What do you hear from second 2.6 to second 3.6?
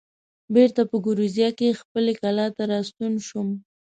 راستون شوم.